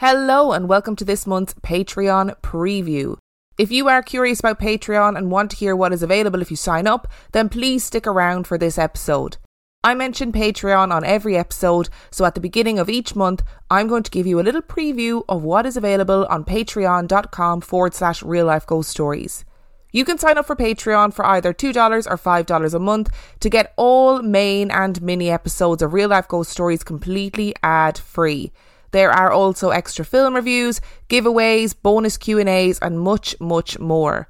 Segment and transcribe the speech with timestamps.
[0.00, 3.16] Hello, and welcome to this month's Patreon preview.
[3.56, 6.56] If you are curious about Patreon and want to hear what is available if you
[6.58, 9.38] sign up, then please stick around for this episode.
[9.82, 14.02] I mention Patreon on every episode, so at the beginning of each month, I'm going
[14.02, 18.44] to give you a little preview of what is available on patreon.com forward slash real
[18.44, 19.46] life ghost stories.
[19.92, 21.74] You can sign up for Patreon for either $2
[22.06, 23.08] or $5 a month
[23.40, 28.52] to get all main and mini episodes of Real Life Ghost Stories completely ad free.
[28.92, 34.28] There are also extra film reviews, giveaways, bonus Q&As and much much more.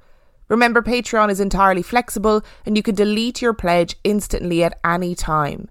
[0.48, 5.68] Remember Patreon is entirely flexible and you can delete your pledge instantly at any time.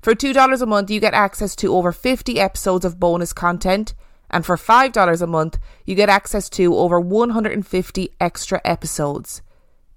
[0.00, 3.94] For $2 a month you get access to over 50 episodes of bonus content
[4.28, 9.42] and for $5 a month you get access to over 150 extra episodes.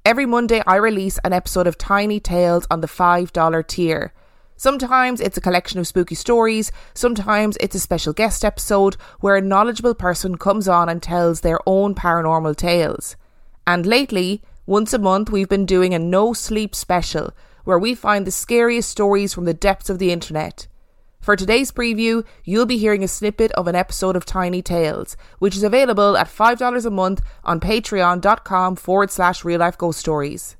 [0.04, 4.14] Every Monday I release an episode of Tiny Tales on the $5 tier.
[4.58, 9.42] Sometimes it's a collection of spooky stories, sometimes it's a special guest episode where a
[9.42, 13.18] knowledgeable person comes on and tells their own paranormal tales.
[13.68, 17.34] And lately, once a month, we've been doing a no sleep special
[17.66, 20.68] where we find the scariest stories from the depths of the internet.
[21.20, 25.56] For today's preview, you'll be hearing a snippet of an episode of Tiny Tales, which
[25.56, 30.56] is available at $5 a month on patreon.com forward slash real life ghost stories.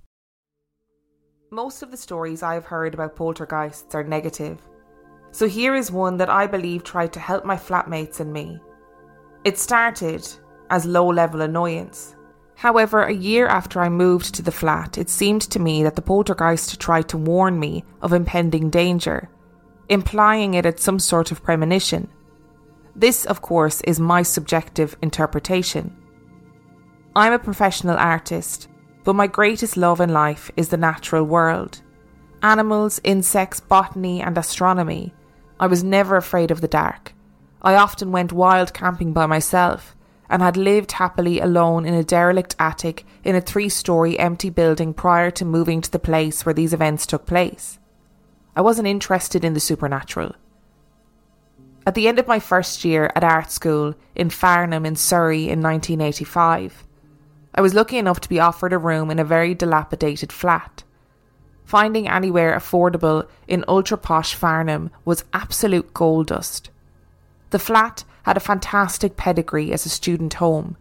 [1.52, 4.60] Most of the stories I've heard about poltergeists are negative.
[5.32, 8.60] So here is one that I believe tried to help my flatmates and me.
[9.44, 10.28] It started
[10.72, 12.16] as low level annoyance.
[12.56, 16.02] However, a year after I moved to the flat, it seemed to me that the
[16.02, 19.30] poltergeist tried to warn me of impending danger,
[19.88, 22.08] implying it had some sort of premonition.
[22.96, 25.96] This, of course, is my subjective interpretation.
[27.16, 28.68] I'm a professional artist,
[29.06, 31.82] but my greatest love in life is the natural world
[32.44, 35.12] animals, insects, botany, and astronomy.
[35.60, 37.14] I was never afraid of the dark.
[37.62, 39.96] I often went wild camping by myself
[40.30, 44.94] and had lived happily alone in a derelict attic in a three story empty building
[44.94, 47.80] prior to moving to the place where these events took place.
[48.56, 50.36] I wasn't interested in the supernatural.
[51.88, 55.62] At the end of my first year at art school in Farnham in Surrey in
[55.62, 56.86] 1985,
[57.56, 60.84] I was lucky enough to be offered a room in a very dilapidated flat.
[61.64, 66.70] Finding anywhere affordable in ultra posh Farnham was absolute gold dust.
[67.52, 70.76] The flat had a fantastic pedigree as a student home.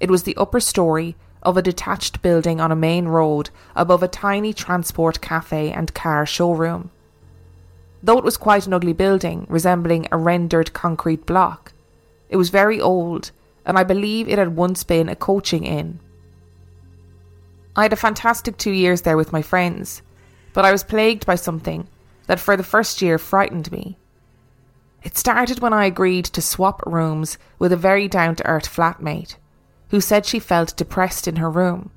[0.00, 4.08] It was the upper story of a detached building on a main road above a
[4.08, 6.90] tiny transport cafe and car showroom.
[8.02, 11.72] Though it was quite an ugly building, resembling a rendered concrete block,
[12.28, 13.30] it was very old
[13.64, 16.00] and I believe it had once been a coaching inn.
[17.74, 20.02] I had a fantastic two years there with my friends,
[20.52, 21.88] but I was plagued by something
[22.26, 23.96] that for the first year frightened me.
[25.02, 29.36] It started when I agreed to swap rooms with a very down to earth flatmate
[29.92, 31.90] who said she felt depressed in her room.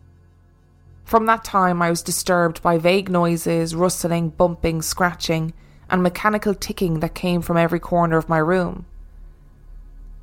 [1.06, 5.54] From that time, I was disturbed by vague noises, rustling, bumping, scratching,
[5.90, 8.86] and mechanical ticking that came from every corner of my room.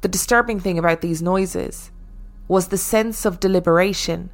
[0.02, 1.92] The disturbing thing about these noises
[2.48, 4.30] was the sense of deliberation.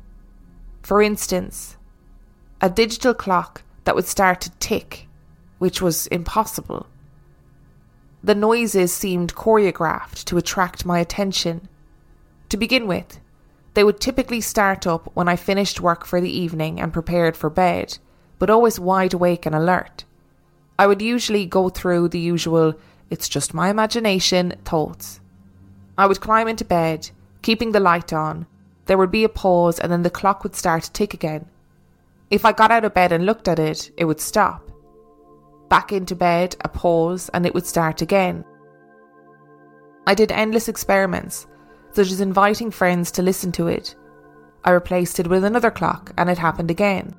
[0.83, 1.77] For instance,
[2.61, 5.06] a digital clock that would start to tick,
[5.59, 6.87] which was impossible.
[8.25, 11.69] The noises seemed choreographed to attract my attention.
[12.49, 13.21] To begin with,
[13.75, 17.50] they would typically start up when I finished work for the evening and prepared for
[17.50, 17.99] bed,
[18.39, 20.06] but always wide awake and alert.
[20.79, 22.75] I would usually go through the usual,
[23.11, 25.21] it's just my imagination thoughts.
[25.99, 27.11] I would climb into bed,
[27.43, 28.47] keeping the light on.
[28.87, 31.47] There would be a pause, and then the clock would start to tick again.
[32.31, 34.71] If I got out of bed and looked at it, it would stop.
[35.69, 38.45] Back into bed, a pause, and it would start again.
[40.06, 41.47] I did endless experiments,
[41.93, 43.97] such as inviting friends to listen to it.
[44.65, 47.15] I replaced it with another clock, and it happened again.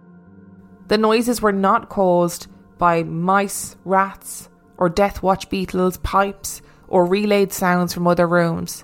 [0.88, 2.48] The noises were not caused
[2.78, 8.84] by mice, rats, or death watch beetles, pipes, or relayed sounds from other rooms,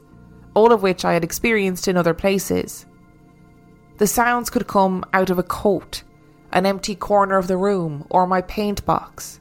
[0.53, 2.85] all of which I had experienced in other places.
[3.97, 6.03] The sounds could come out of a coat,
[6.51, 9.39] an empty corner of the room, or my paint box.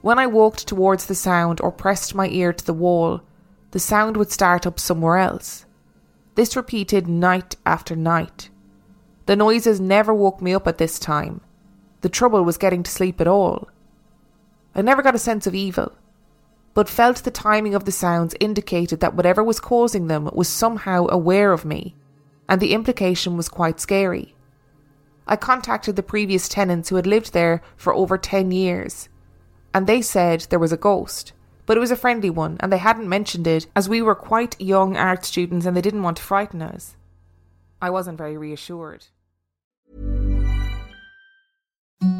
[0.00, 3.22] When I walked towards the sound or pressed my ear to the wall,
[3.70, 5.64] the sound would start up somewhere else.
[6.34, 8.48] This repeated night after night.
[9.26, 11.40] The noises never woke me up at this time.
[12.00, 13.68] The trouble was getting to sleep at all.
[14.74, 15.92] I never got a sense of evil,
[16.74, 21.06] but felt the timing of the sounds indicated that whatever was causing them was somehow
[21.08, 21.94] aware of me,
[22.48, 24.34] and the implication was quite scary.
[25.26, 29.08] I contacted the previous tenants who had lived there for over 10 years,
[29.74, 31.32] and they said there was a ghost,
[31.66, 34.60] but it was a friendly one, and they hadn't mentioned it as we were quite
[34.60, 36.96] young art students and they didn't want to frighten us.
[37.80, 39.06] I wasn't very reassured.